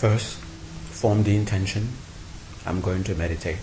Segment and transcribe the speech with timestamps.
[0.00, 1.90] First, form the intention
[2.64, 3.58] I'm going to meditate.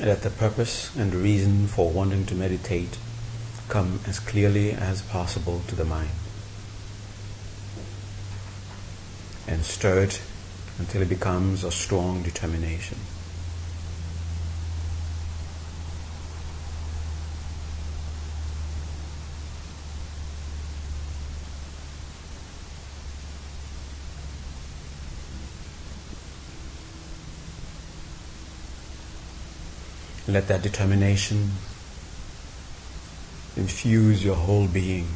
[0.00, 2.96] Let the purpose and reason for wanting to meditate
[3.68, 6.08] come as clearly as possible to the mind.
[9.46, 10.22] And stir it
[10.78, 12.98] until it becomes a strong determination.
[30.26, 31.50] Let that determination
[33.56, 35.06] infuse your whole being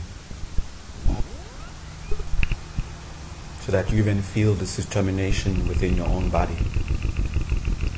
[3.68, 6.56] so that you even feel this determination within your own body.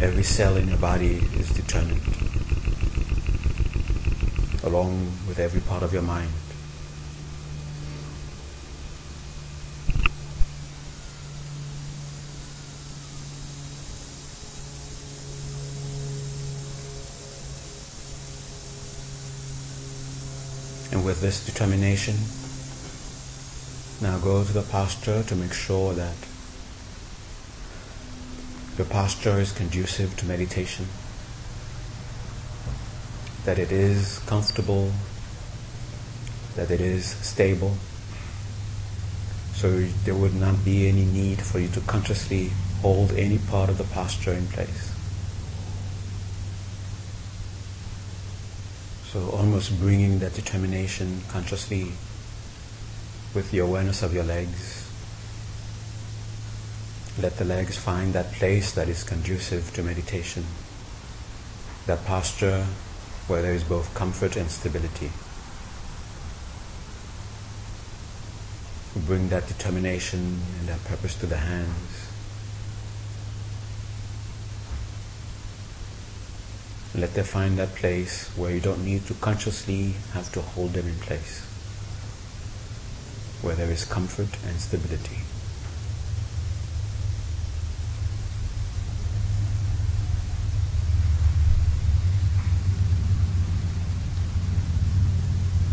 [0.00, 2.02] Every cell in your body is determined,
[4.64, 6.28] along with every part of your mind.
[20.90, 22.16] And with this determination,
[24.00, 26.14] now go to the posture to make sure that
[28.78, 30.86] your posture is conducive to meditation,
[33.44, 34.90] that it is comfortable,
[36.56, 37.76] that it is stable.
[39.52, 43.76] So there would not be any need for you to consciously hold any part of
[43.76, 44.94] the posture in place.
[49.12, 51.92] So almost bringing that determination consciously
[53.34, 54.90] with the awareness of your legs.
[57.20, 60.44] Let the legs find that place that is conducive to meditation,
[61.86, 62.66] that posture
[63.26, 65.10] where there is both comfort and stability.
[69.06, 72.08] Bring that determination and that purpose to the hands.
[76.94, 80.88] Let them find that place where you don't need to consciously have to hold them
[80.88, 81.46] in place,
[83.42, 85.18] where there is comfort and stability.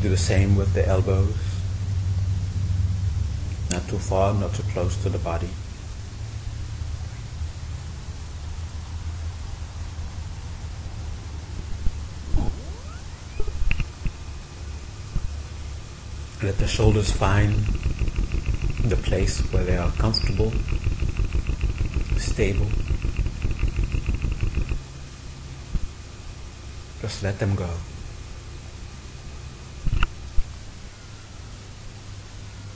[0.01, 1.35] Do the same with the elbows,
[3.71, 5.49] not too far, not too close to the body.
[16.43, 17.55] Let the shoulders find
[18.85, 20.51] the place where they are comfortable,
[22.17, 22.67] stable.
[27.01, 27.69] Just let them go.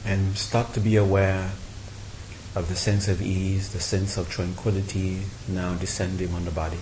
[0.05, 1.51] And start to be aware
[2.55, 6.79] of the sense of ease, the sense of tranquility now descending on the body.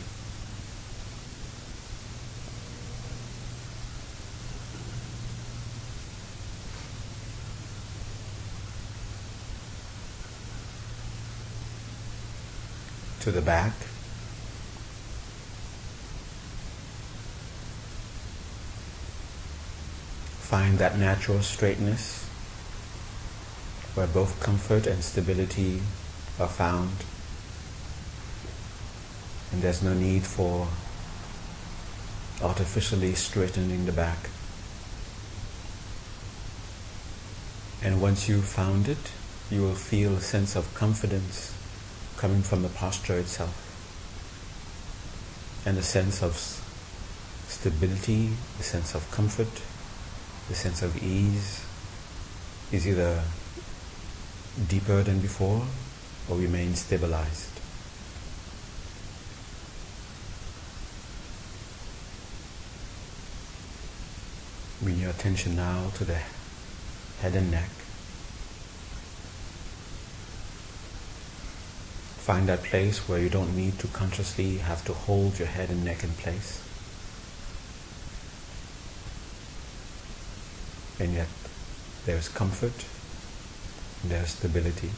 [13.29, 13.73] To the back.
[20.41, 22.25] Find that natural straightness
[23.93, 25.81] where both comfort and stability
[26.39, 27.05] are found.
[29.51, 30.67] And there's no need for
[32.41, 34.29] artificially straightening the back.
[37.83, 39.11] And once you've found it,
[39.51, 41.58] you will feel a sense of confidence
[42.19, 43.55] coming from the posture itself.
[45.65, 46.35] And a sense of
[47.47, 49.61] stability, a sense of comfort,
[50.51, 51.65] a sense of ease
[52.73, 53.23] is either
[54.67, 55.65] deeper than before
[56.29, 57.49] or remains stabilized.
[64.81, 66.19] Bring your attention now to the
[67.21, 67.69] head and neck.
[72.29, 75.83] Find that place where you don't need to consciously have to hold your head and
[75.83, 76.61] neck in place.
[80.99, 81.27] And yet
[82.05, 82.85] there's comfort,
[84.03, 84.91] there's stability.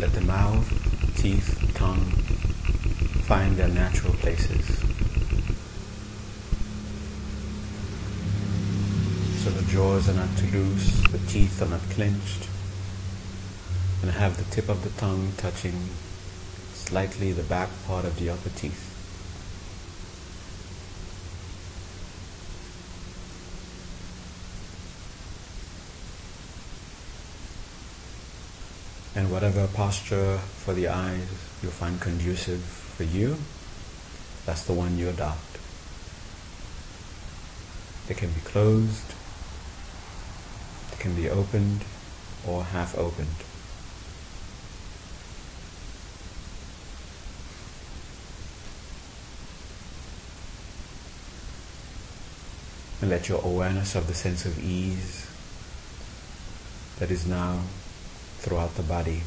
[0.00, 2.12] Let the mouth, teeth, tongue
[3.28, 4.77] find their natural places.
[9.48, 12.48] So the jaws are not too loose, the teeth are not clenched,
[14.02, 15.88] and have the tip of the tongue touching
[16.74, 18.84] slightly the back part of the upper teeth.
[29.16, 31.26] And whatever posture for the eyes
[31.62, 33.38] you find conducive for you,
[34.44, 35.58] that's the one you adopt.
[38.08, 39.14] They can be closed,
[41.08, 41.84] can be opened
[42.46, 43.28] or half opened.
[53.00, 55.26] And let your awareness of the sense of ease
[56.98, 57.60] that is now
[58.40, 59.22] throughout the body,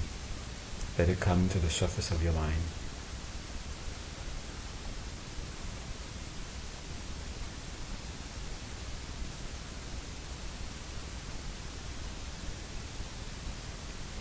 [1.00, 2.81] let it come to the surface of your mind.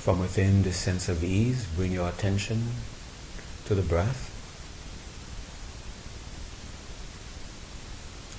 [0.00, 2.69] From within this sense of ease, bring your attention
[3.67, 4.29] to the breath.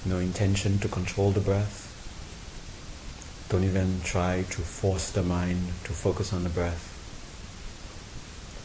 [0.03, 1.87] No intention to control the breath.
[3.49, 6.87] Don't even try to force the mind to focus on the breath.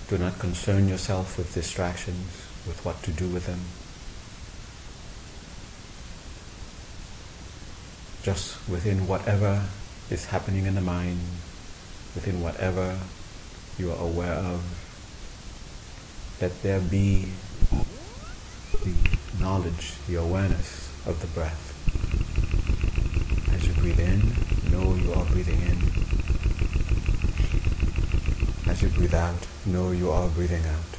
[0.08, 3.60] Do not concern yourself with distractions, with what to do with them.
[8.22, 9.66] Just within whatever
[10.08, 11.20] is happening in the mind,
[12.16, 12.98] within whatever
[13.78, 14.64] you are aware of,
[16.40, 17.28] let there be
[18.82, 18.94] the
[19.38, 21.74] knowledge, the awareness of the breath.
[23.54, 24.32] As you breathe in,
[24.72, 25.76] know you are breathing in.
[28.70, 30.98] As you breathe out, know you are breathing out.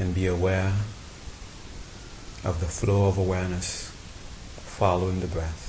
[0.00, 0.72] And be aware
[2.44, 3.92] of the flow of awareness
[4.56, 5.67] following the breath.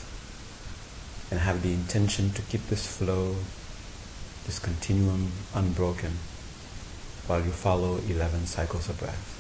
[1.32, 3.36] And have the intention to keep this flow,
[4.46, 6.18] this continuum unbroken
[7.28, 9.39] while you follow 11 cycles of breath.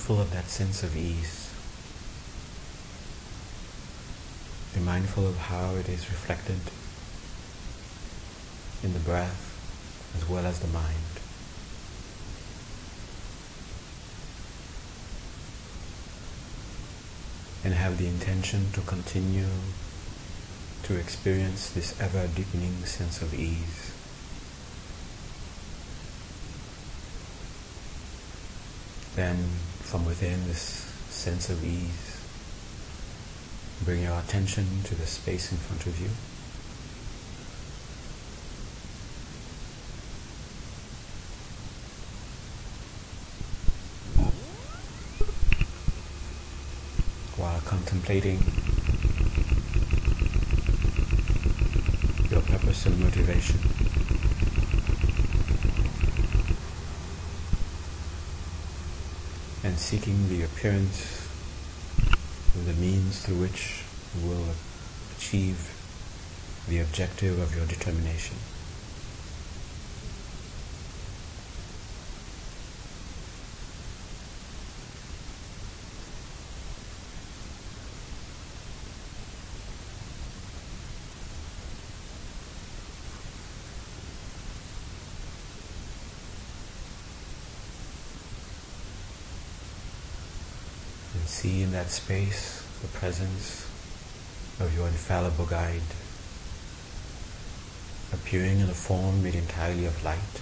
[0.00, 1.52] Mindful of that sense of ease.
[4.74, 6.56] Be mindful of how it is reflected
[8.82, 9.44] in the breath
[10.16, 10.96] as well as the mind.
[17.62, 19.44] and have the intention to continue
[20.82, 23.92] to experience this ever deepening sense of ease.
[29.14, 29.36] Then,
[29.90, 30.60] from within this
[31.08, 32.22] sense of ease,
[33.84, 36.08] bring your attention to the space in front of you.
[47.36, 48.38] While contemplating
[52.30, 53.58] your purpose and motivation.
[59.62, 61.26] And seeking the appearance
[62.54, 63.82] of the means through which
[64.14, 64.46] you will
[65.18, 65.58] achieve
[66.68, 68.36] the objective of your determination.
[91.12, 93.66] and see in that space the presence
[94.60, 95.80] of your infallible guide
[98.12, 100.34] appearing in a form made entirely of light.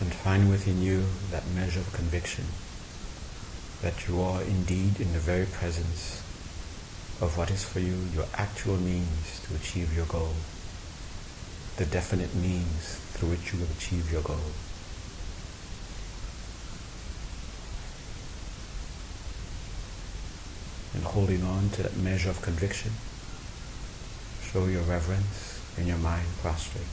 [0.00, 2.44] And find within you that measure of conviction
[3.82, 6.22] that you are indeed in the very presence
[7.20, 10.36] of what is for you your actual means to achieve your goal
[11.76, 14.36] the definite means through which you will achieve your goal.
[20.94, 22.92] And holding on to that measure of conviction,
[24.40, 26.86] show your reverence in your mind prostrate.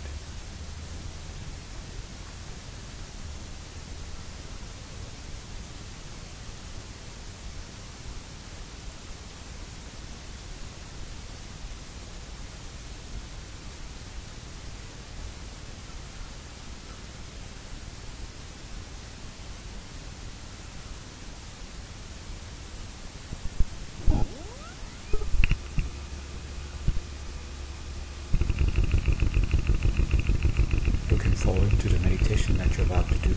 [31.14, 33.36] looking forward to the meditation that you're about to do,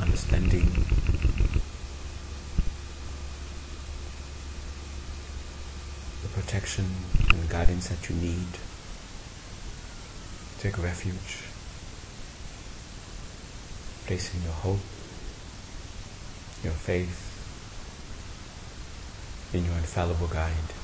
[0.00, 0.64] understanding
[6.22, 6.86] the protection
[7.28, 8.46] and guidance that you need.
[10.60, 11.44] Take refuge,
[14.06, 14.80] placing your hope,
[16.64, 17.20] your faith
[19.52, 20.77] in your infallible guide.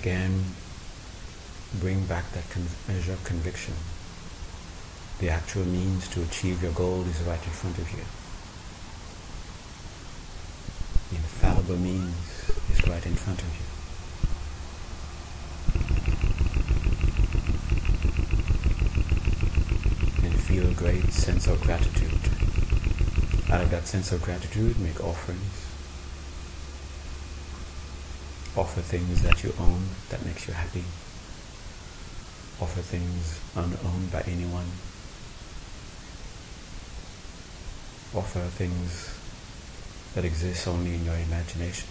[0.00, 0.44] Again,
[1.80, 3.74] bring back that con- measure of conviction.
[5.18, 8.04] The actual means to achieve your goal is right in front of you.
[11.10, 12.14] The infallible means
[12.70, 13.66] is right in front of you.
[20.28, 22.12] And feel a great sense of gratitude.
[23.50, 25.67] Out of that sense of gratitude, make offerings.
[28.58, 30.82] Offer things that you own that makes you happy.
[32.60, 34.66] Offer things unowned by anyone.
[38.12, 39.14] Offer things
[40.16, 41.86] that exist only in your imagination.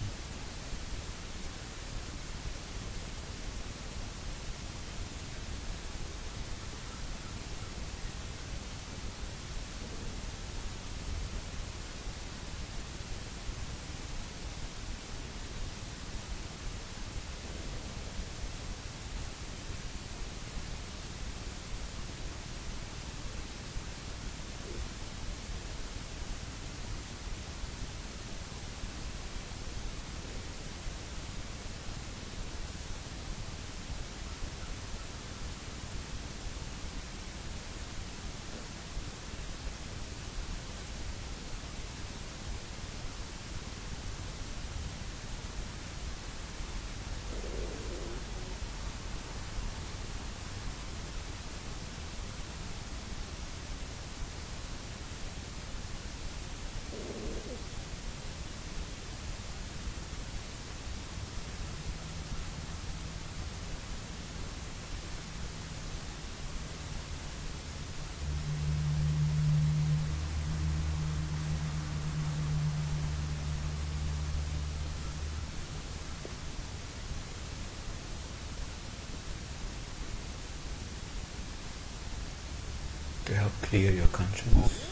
[83.28, 84.88] To help clear your conscience.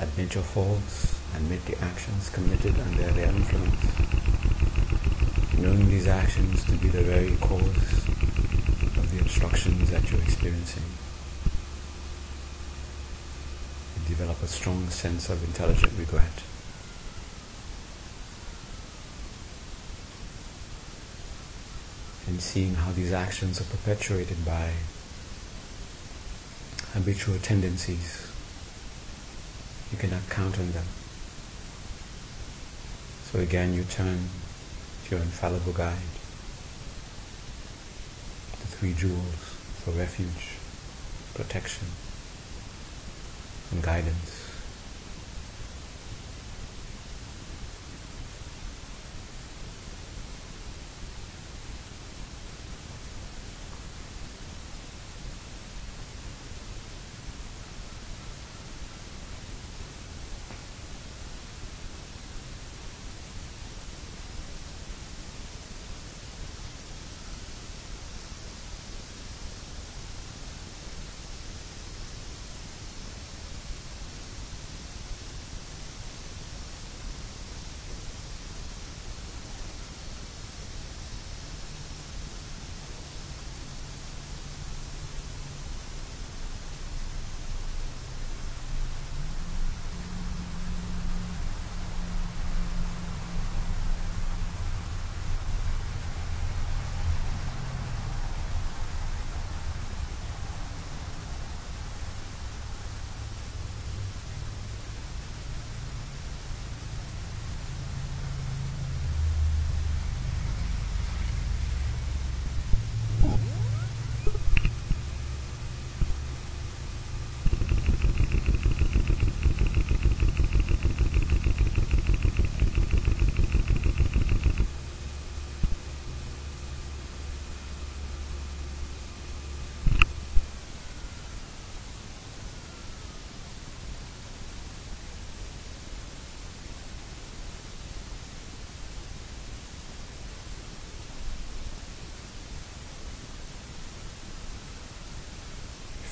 [0.00, 3.84] Admit your faults, admit the actions committed under their influence.
[5.58, 8.08] Knowing these actions to be the very cause
[8.96, 10.84] of the obstructions that you're experiencing.
[14.00, 16.42] You develop a strong sense of intelligent regret.
[22.26, 24.72] And seeing how these actions are perpetuated by
[26.96, 28.26] habitual tendencies.
[29.92, 30.86] You cannot count on them.
[33.30, 34.18] So again, you turn
[35.04, 36.10] to your infallible guide,
[38.60, 40.56] the three jewels for refuge,
[41.34, 41.86] protection,
[43.72, 44.35] and guidance.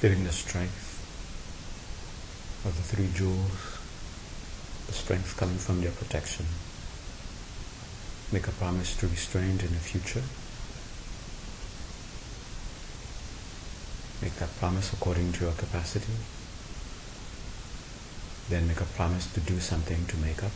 [0.04, 1.00] Feeling the strength
[2.66, 3.78] of the three jewels,
[4.86, 6.44] the strength coming from their protection.
[8.30, 10.20] Make a promise to restrain in the future.
[14.20, 16.12] Make that promise according to your capacity.
[18.50, 20.52] Then make a promise to do something to make up.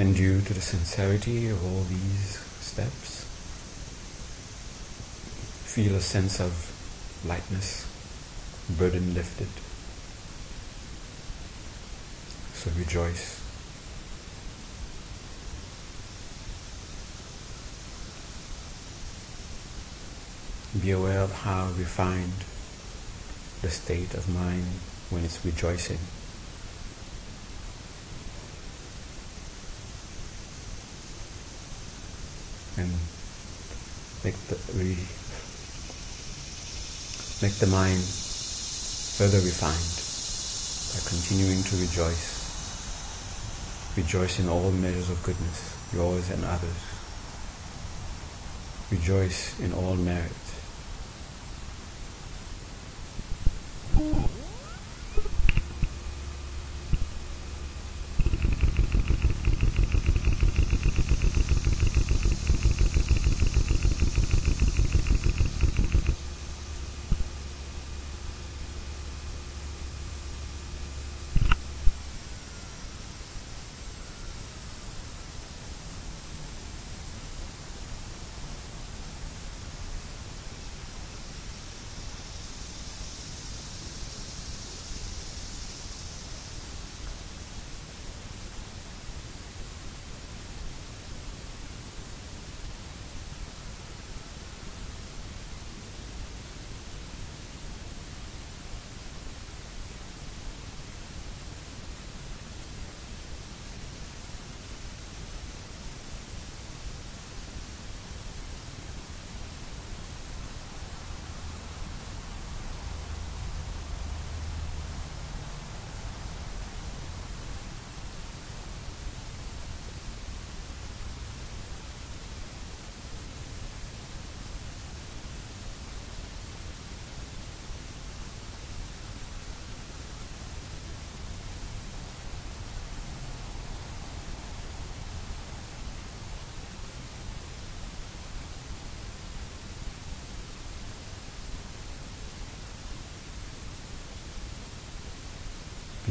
[0.00, 3.22] And due to the sincerity of all these steps,
[5.74, 6.52] feel a sense of
[7.22, 7.86] lightness,
[8.78, 9.48] burden lifted.
[12.54, 13.42] So rejoice.
[20.80, 22.46] Be aware of how refined
[23.60, 24.64] the state of mind
[25.10, 25.98] when it's rejoicing.
[32.80, 32.92] and
[34.24, 34.96] make the re,
[37.42, 38.02] make the mind
[39.16, 40.00] further refined
[40.92, 42.36] by continuing to rejoice.
[43.96, 46.80] Rejoice in all measures of goodness, yours and others.
[48.90, 50.39] Rejoice in all merit.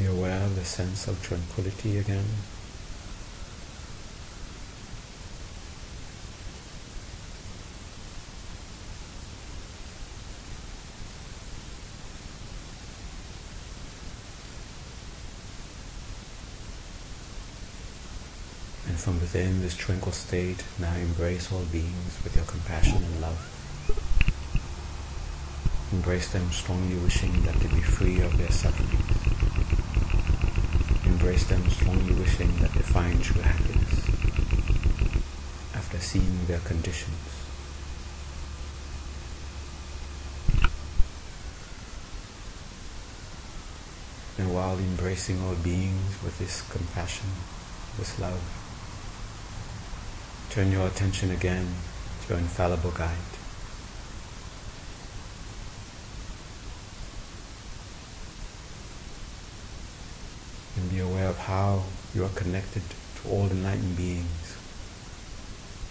[0.06, 2.26] Aware of the sense of tranquility again.
[18.88, 23.56] And from within this tranquil state, now embrace all beings with your compassion and love.
[25.92, 29.29] Embrace them strongly wishing that they be free of their sufferings.
[31.20, 34.08] Embrace them strongly wishing that they find true happiness
[35.76, 37.46] after seeing their conditions.
[44.38, 47.28] And while embracing all beings with this compassion,
[47.98, 48.42] this love,
[50.50, 51.68] Turn your attention again
[52.24, 53.14] to your infallible guide.
[60.76, 64.58] And be aware of how you are connected to all enlightened beings,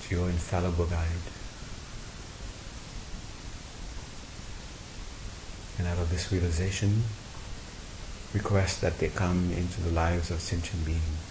[0.03, 1.07] to your infallible guide.
[5.79, 7.05] And out of this realization,
[8.35, 11.29] request that they come into the lives of sentient beings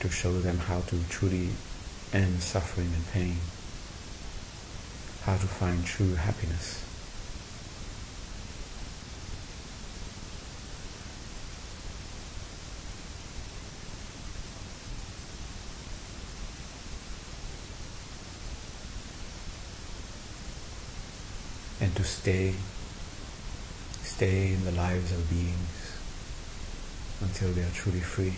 [0.00, 1.50] to show them how to truly
[2.12, 3.36] end suffering and pain,
[5.24, 6.82] how to find true happiness.
[21.78, 22.52] And to stay,
[24.02, 25.92] stay in the lives of beings
[27.20, 28.34] until they are truly free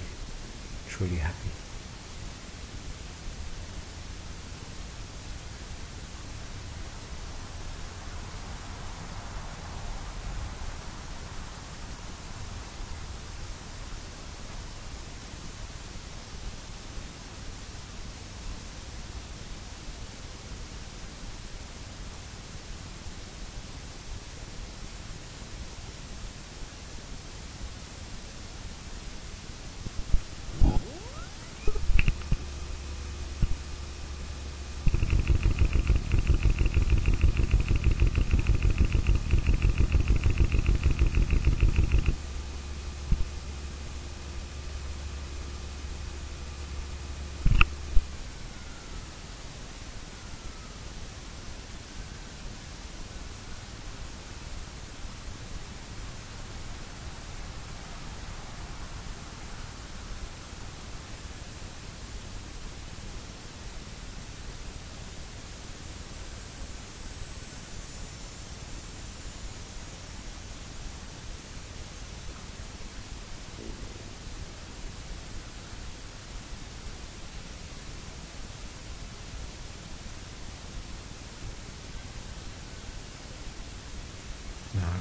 [0.90, 1.48] truly happy.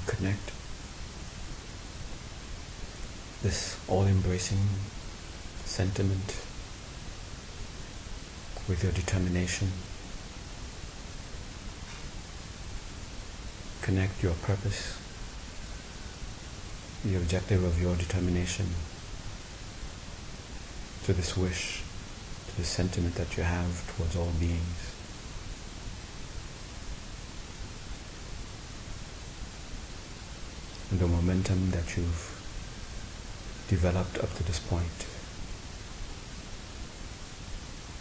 [0.08, 0.52] connect
[3.48, 4.60] this all-embracing
[5.64, 6.36] sentiment
[8.68, 9.70] with your determination.
[13.82, 15.00] Connect your purpose,
[17.06, 18.66] the objective of your determination
[21.06, 21.84] to this wish,
[22.50, 24.94] to the sentiment that you have towards all beings.
[30.92, 32.37] And the momentum that you've
[33.68, 35.06] developed up to this point.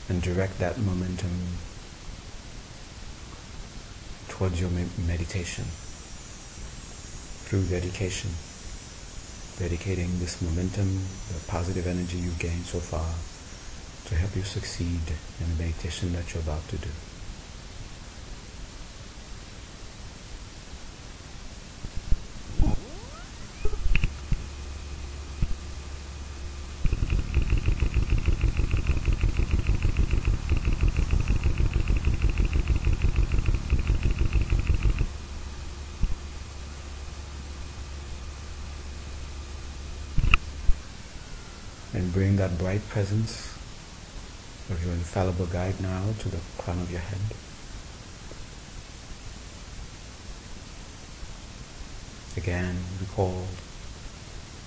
[0.08, 1.58] And direct that momentum
[4.28, 5.64] towards your meditation.
[7.46, 8.30] Through dedication.
[9.58, 11.00] Dedicating this momentum
[11.32, 13.14] the positive energy you've gained so far
[14.06, 15.00] to help you succeed
[15.40, 16.90] in the meditation that you're about to do
[42.66, 43.54] bright presence
[44.70, 47.20] of your infallible guide now to the crown of your head.
[52.36, 53.46] Again, recall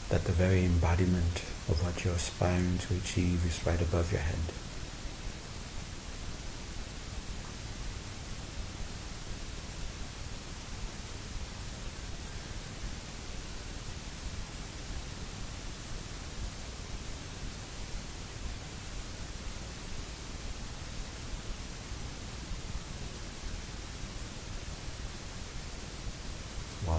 [0.08, 4.54] that the very embodiment of what you're aspiring to achieve is right above your head.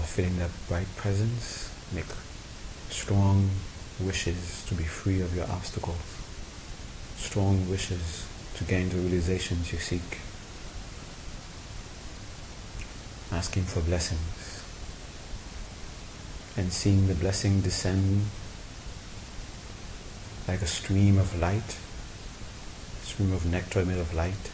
[0.11, 2.03] feeling that bright presence, make
[2.89, 3.49] strong
[3.97, 5.95] wishes to be free of your obstacles,
[7.15, 10.19] strong wishes to gain the realizations you seek,
[13.31, 14.61] asking for blessings,
[16.57, 18.25] and seeing the blessing descend
[20.45, 21.77] like a stream of light,
[23.03, 24.51] stream of nectar made of light,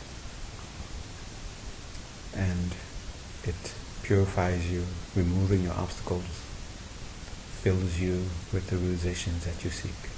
[2.36, 2.76] and
[3.44, 3.74] it
[4.08, 4.86] purifies you,
[5.18, 6.24] removing your obstacles,
[7.62, 10.17] fills you with the realizations that you seek.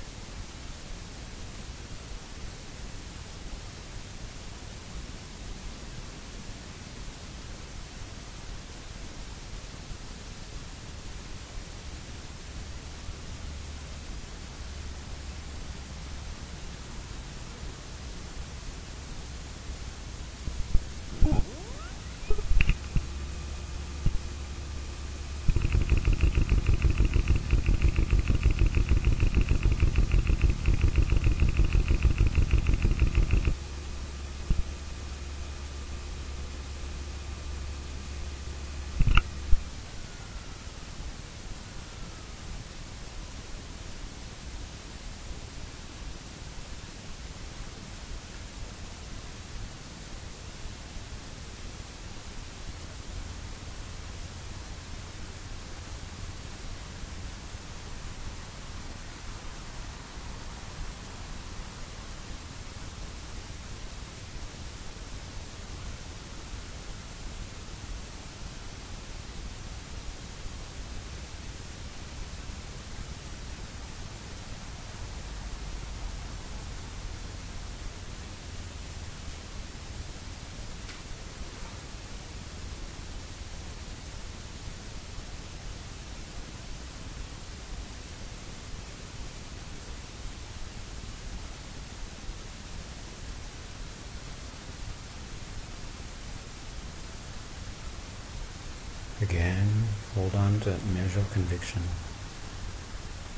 [99.21, 101.81] Again, hold on to that measure of conviction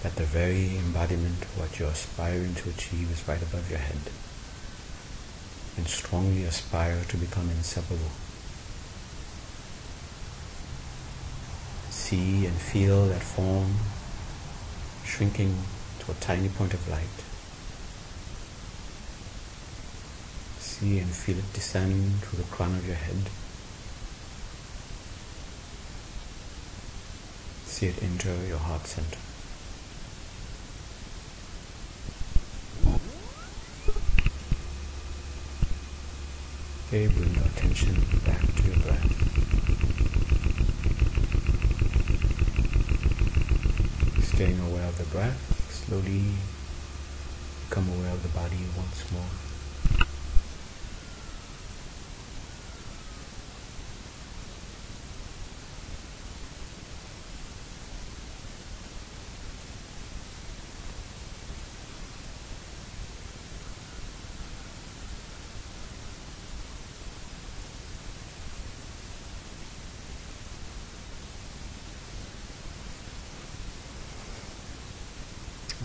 [0.04, 3.98] that the very embodiment of what you're aspiring to achieve is right above your head.
[5.78, 8.12] And strongly aspire to become inseparable.
[11.89, 13.74] See and feel that form
[15.04, 15.58] shrinking
[16.00, 17.17] to a tiny point of light.
[20.60, 23.30] See and feel it descend to the crown of your head.
[27.82, 29.17] See it enter your heart center.
[36.86, 39.10] Okay, bring your attention back to your breath.
[44.26, 45.41] Staying aware of the breath,
[45.72, 46.26] slowly
[47.67, 49.26] become aware of the body once more.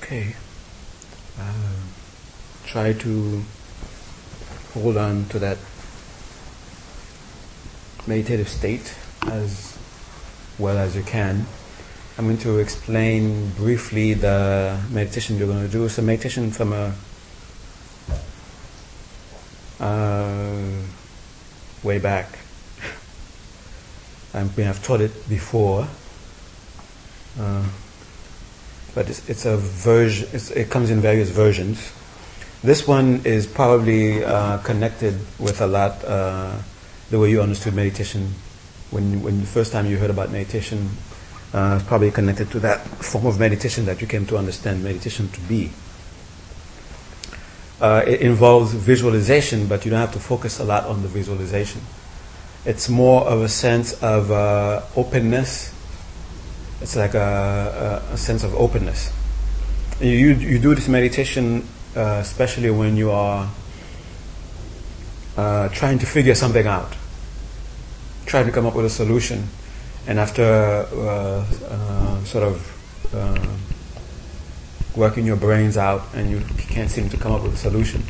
[0.07, 0.37] Okay.
[1.37, 1.53] Uh,
[2.77, 3.43] try to
[4.75, 5.57] hold on to that
[8.07, 8.95] meditative state
[9.29, 9.79] as
[10.59, 11.47] well as you can.
[12.19, 15.87] I'm going to explain briefly the meditation you're going to do.
[15.87, 16.93] It's a meditation from a
[19.81, 20.83] uh,
[21.83, 22.29] way back.
[24.35, 25.89] I mean, I've taught it before.
[27.41, 27.67] Uh,
[28.95, 30.29] but it's, it's a version.
[30.55, 31.91] It comes in various versions.
[32.67, 36.59] This one is probably uh, connected with a lot uh,
[37.11, 38.35] the way you understood meditation
[38.91, 40.91] when when the first time you heard about meditation.
[41.55, 45.41] Uh, probably connected to that form of meditation that you came to understand meditation to
[45.43, 45.71] be.
[47.81, 51.81] Uh, it involves visualization, but you don't have to focus a lot on the visualization.
[52.65, 55.73] It's more of a sense of uh, openness
[56.81, 59.13] it's like a, a, a sense of openness.
[60.01, 63.51] You, you do this meditation uh, especially when you are
[65.37, 66.95] uh, trying to figure something out,
[68.27, 69.49] trying to come up with a solution,
[70.07, 70.43] and after
[70.93, 73.47] uh, uh sort of uh,
[74.95, 78.03] working your brains out and you can't seem to come up with a solution.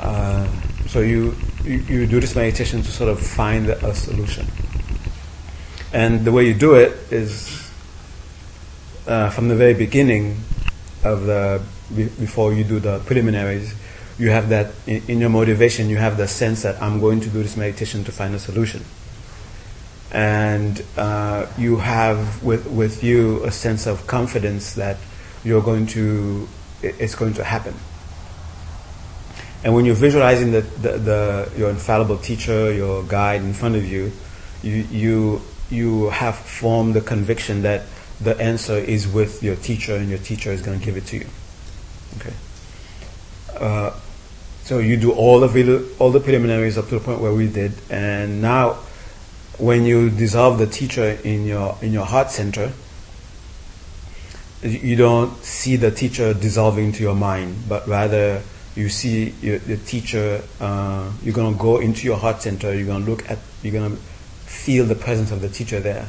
[0.00, 0.46] Uh,
[0.86, 4.46] so you, you, you do this meditation to sort of find a solution.
[5.92, 7.70] And the way you do it is
[9.04, 10.40] from the very beginning
[11.04, 11.62] of the
[11.94, 13.74] before you do the preliminaries,
[14.18, 15.88] you have that in, in, your motivation.
[15.88, 18.84] You have the sense that I'm going to do this meditation to find a solution,
[20.10, 24.96] and uh, you have with with you a sense of confidence that
[25.44, 26.48] you're going to
[26.82, 27.74] it's going to happen.
[29.64, 33.84] And when you're visualizing the, the, the, your infallible teacher, your guide in front of
[33.84, 34.10] you,
[34.62, 37.82] you, you, you have formed the conviction that
[38.20, 41.18] the answer is with your teacher and your teacher is going to give it to
[41.18, 41.26] you.
[42.18, 42.34] Okay.
[43.58, 43.92] Uh,
[44.62, 47.72] so you do all the all the preliminaries up to the point where we did,
[47.90, 48.78] and now
[49.58, 52.72] when you dissolve the teacher in your in your heart center,
[54.62, 58.42] you don't see the teacher dissolving to your mind, but rather
[58.74, 60.42] you see your, the teacher.
[60.60, 62.74] Uh, you're gonna go into your heart center.
[62.74, 63.38] You're gonna look at.
[63.62, 63.96] You're gonna
[64.46, 66.06] feel the presence of the teacher there,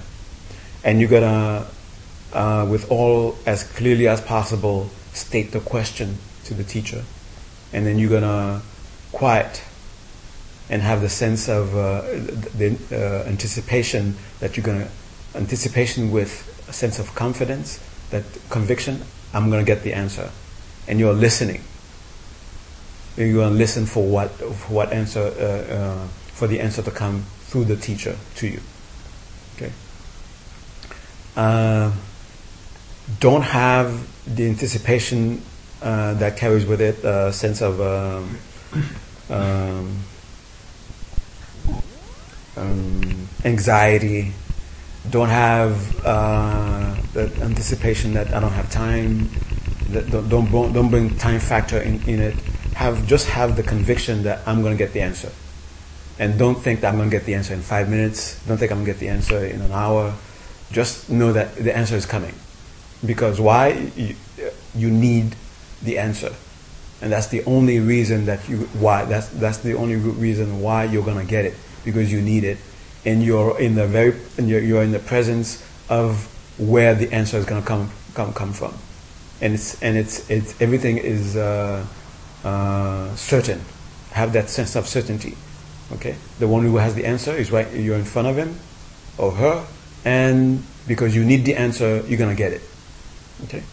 [0.84, 1.66] and you're gonna,
[2.34, 7.04] uh, with all as clearly as possible, state the question to the teacher,
[7.72, 8.62] and then you're gonna
[9.12, 9.64] quiet
[10.70, 14.90] and have the sense of uh, the uh, anticipation that you're gonna
[15.36, 19.02] anticipation with a sense of confidence, that conviction.
[19.34, 20.32] I'm gonna get the answer,
[20.88, 21.64] and you're listening
[23.18, 26.92] you're going to listen for what for what answer uh, uh, for the answer to
[26.92, 28.60] come through the teacher to you.
[29.56, 29.72] Okay.
[31.36, 31.92] Uh,
[33.20, 35.42] don't have the anticipation
[35.82, 38.38] uh, that carries with it a sense of um,
[39.30, 39.98] um,
[42.56, 44.32] um, anxiety.
[45.10, 49.30] Don't have uh, the anticipation that I don't have time.
[49.90, 52.36] That don't, don't, don't bring time factor in, in it
[52.74, 55.32] have just have the conviction that I'm going to get the answer.
[56.20, 58.44] And don't think that I'm going to get the answer in five minutes.
[58.46, 60.14] Don't think I'm going to get the answer in an hour.
[60.72, 62.34] Just know that the answer is coming.
[63.06, 63.92] Because why?
[63.96, 64.16] You,
[64.76, 65.36] you need
[65.82, 66.34] the answer.
[67.02, 71.04] And that's the only reason that you, why, that's, that's the only reason why you're
[71.04, 71.56] going to get it.
[71.84, 72.58] Because you need it.
[73.06, 77.46] And you're in the very, you're, you're in the presence of where the answer is
[77.46, 78.74] going to come, come, come from.
[79.42, 81.86] And it's, and it's, it's, everything is, uh,
[82.44, 83.62] uh, certain,
[84.12, 85.36] have that sense of certainty.
[85.94, 87.72] Okay, the one who has the answer is right.
[87.74, 88.58] You're in front of him
[89.18, 89.66] or her,
[90.06, 92.62] and because you need the answer, you're gonna get it.
[93.44, 93.64] Okay,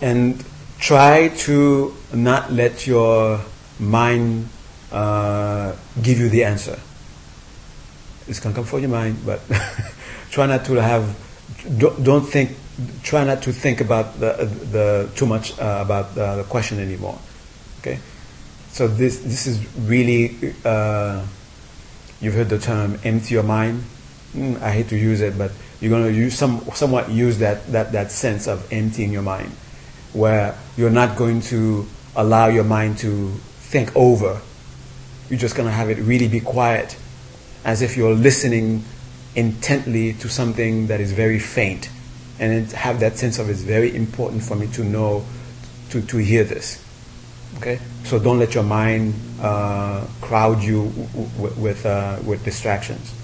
[0.00, 0.42] and
[0.78, 3.40] try to not let your
[3.78, 4.48] mind
[4.92, 6.78] uh, give you the answer.
[8.26, 9.40] It's gonna come from your mind, but
[10.30, 11.16] try not to have.
[11.78, 12.56] Don't, don't think
[13.02, 17.18] try not to think about the, the too much uh, about the, the, question anymore.
[17.80, 17.98] Okay,
[18.70, 21.24] so this this is really uh,
[22.20, 23.84] you've heard the term empty your mind.
[24.34, 27.66] Mm, I hate to use it, but you're going to use some somewhat use that
[27.72, 29.50] that that sense of emptying your mind,
[30.12, 33.30] where you're not going to allow your mind to
[33.70, 34.40] think over.
[35.30, 36.96] You're just going to have it really be quiet,
[37.64, 38.84] as if you're listening
[39.34, 41.88] intently to something that is very faint
[42.38, 45.24] and have that sense of it's very important for me to know,
[45.90, 46.84] to, to hear this.
[47.58, 47.78] Okay?
[48.04, 53.14] So don't let your mind uh, crowd you w- w- with, uh, with distractions.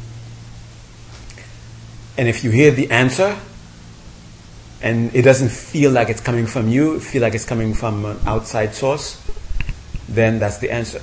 [2.20, 3.34] And if you hear the answer,
[4.82, 8.18] and it doesn't feel like it's coming from you, feel like it's coming from an
[8.26, 9.16] outside source,
[10.06, 11.00] then that's the answer.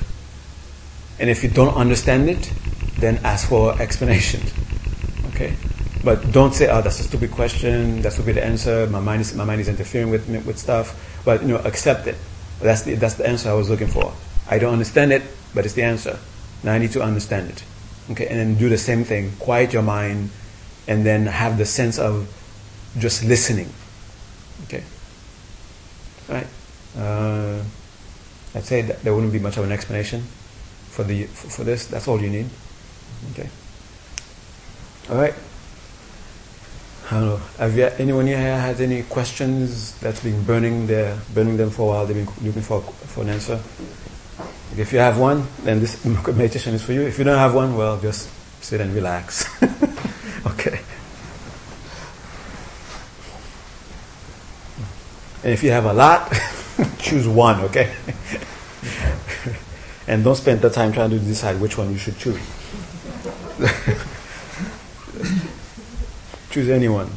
[1.18, 2.54] And if you don't understand it,
[3.00, 4.42] then ask for explanation.
[5.34, 5.56] Okay?
[6.04, 8.04] But don't say, "Oh, that's a stupid question.
[8.04, 8.86] That's stupid answer.
[8.86, 10.94] My mind is my mind is interfering with with stuff."
[11.26, 12.18] But you know, accept it.
[12.62, 14.14] That's the that's the answer I was looking for.
[14.48, 15.24] I don't understand it,
[15.56, 16.20] but it's the answer.
[16.62, 17.64] Now I need to understand it.
[18.12, 19.34] Okay, and then do the same thing.
[19.40, 20.30] Quiet your mind,
[20.88, 22.28] and then have the sense of
[22.98, 23.70] just listening.
[24.66, 24.84] Okay.
[26.28, 26.48] Right.
[26.98, 27.62] Uh,
[28.56, 30.24] I'd say that there wouldn't be much of an explanation
[30.90, 31.88] for the for this.
[31.88, 32.50] That's all you need.
[33.34, 33.50] Okay.
[35.10, 35.34] All right.
[37.10, 37.38] I don't know.
[37.58, 41.86] Have you, anyone here has any questions that's been burning their burning them for a
[41.86, 42.06] while?
[42.06, 43.60] They've been looking for for an answer.
[44.76, 47.04] If you have one, then this meditation is for you.
[47.04, 48.30] If you don't have one, well, just
[48.62, 49.48] sit and relax.
[50.48, 50.80] okay.
[55.44, 56.32] And if you have a lot,
[57.00, 57.62] choose one.
[57.62, 57.94] Okay.
[60.08, 62.40] and don't spend the time trying to decide which one you should choose.
[66.50, 67.10] Choose anyone.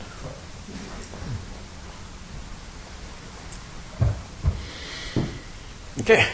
[6.01, 6.27] Okay.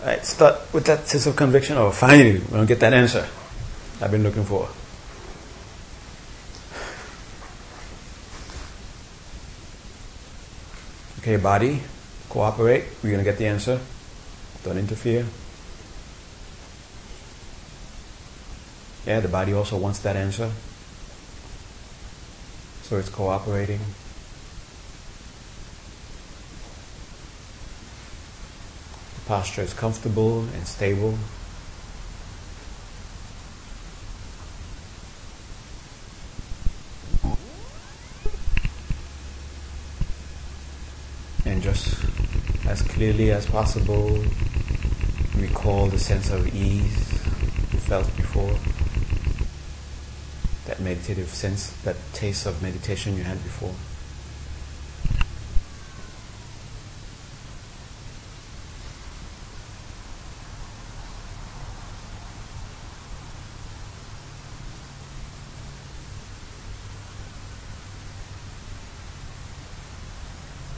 [0.00, 1.76] All right, start with that sense of conviction.
[1.76, 3.28] Oh, finally, we're going to get that answer
[4.00, 4.68] I've been looking for.
[11.22, 11.80] Okay, body,
[12.28, 12.84] cooperate.
[13.00, 13.78] We're going to get the answer.
[14.64, 15.24] Don't interfere.
[19.06, 20.50] Yeah, the body also wants that answer.
[22.82, 23.78] So it's cooperating.
[29.14, 31.16] The posture is comfortable and stable.
[41.44, 42.04] And just
[42.66, 44.16] as clearly as possible,
[45.36, 47.12] recall the sense of ease
[47.72, 48.54] you felt before
[50.68, 53.74] that meditative sense, that taste of meditation you had before.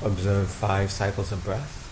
[0.03, 1.83] Observe five cycles of breath.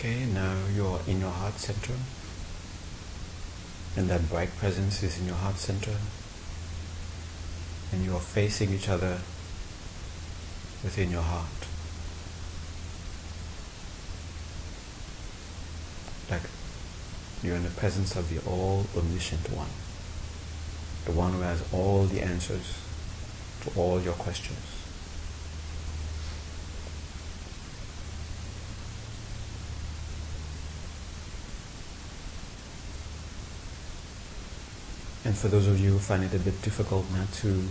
[0.00, 0.26] Okay,
[0.78, 1.94] now you're in your heart center.
[3.96, 5.94] And that bright presence is in your heart center.
[7.92, 9.18] And you are facing each other
[10.84, 11.46] within your heart.
[16.30, 16.48] Like
[17.42, 19.70] you're in the presence of the all omniscient one.
[21.06, 22.78] The one who has all the answers
[23.62, 24.77] to all your questions.
[35.28, 37.62] And for those of you who find it a bit difficult not to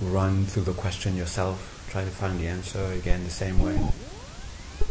[0.00, 3.78] run through the question yourself, try to find the answer again the same way.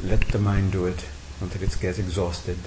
[0.03, 1.03] Let the mind do it
[1.41, 2.59] until it gets exhausted.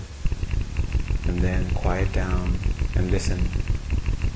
[1.28, 2.58] And then quiet down
[2.96, 3.38] and listen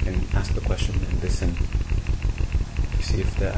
[0.07, 3.51] and ask the question and listen to see if the,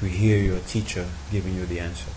[0.00, 2.10] to hear your teacher giving you the answer.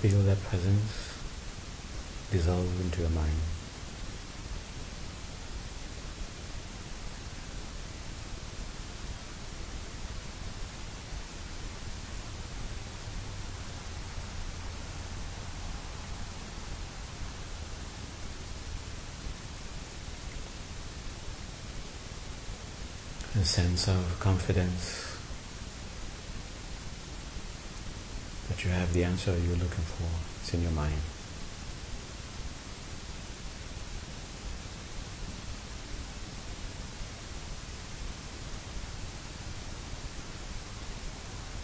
[0.00, 1.12] Feel that presence
[2.30, 3.28] dissolve into your mind.
[23.36, 25.09] A sense of confidence
[28.64, 30.06] you have the answer you're looking for.
[30.40, 30.92] It's in your mind.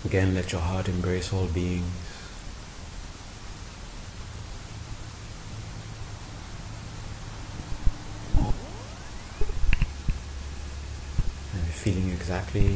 [0.06, 1.84] Again, let your heart embrace all beings.
[11.52, 12.74] And feeling exactly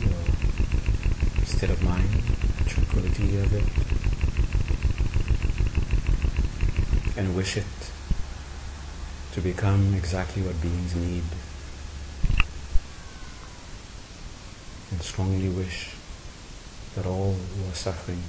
[0.00, 2.35] your state of mind,
[2.76, 3.64] tranquility of it,
[7.16, 7.64] and wish it
[9.32, 11.22] to become exactly what beings need.
[14.90, 15.94] And strongly wish
[16.94, 18.22] that all who are suffering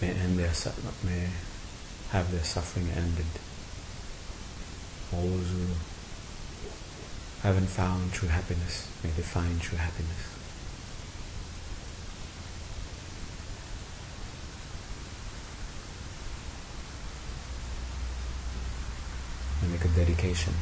[0.00, 0.52] may end their
[1.02, 1.28] may
[2.10, 3.26] have their suffering ended.
[5.12, 5.66] All those who
[7.42, 10.35] haven't found true happiness, may they find true happiness.
[19.86, 20.52] A dedication.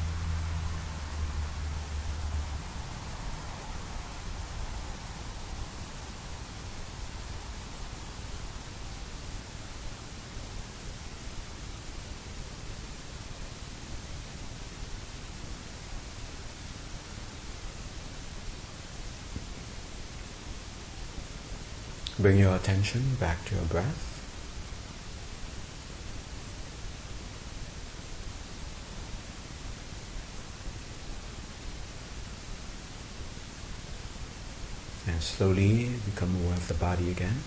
[22.19, 24.11] Bring your attention back to your breath.
[35.07, 37.43] And slowly become aware of the body again.